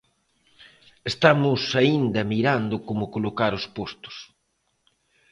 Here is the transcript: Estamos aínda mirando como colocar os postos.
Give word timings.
Estamos 1.11 1.61
aínda 1.81 2.21
mirando 2.33 2.75
como 2.87 3.11
colocar 3.15 3.51
os 3.59 3.65
postos. 3.77 4.15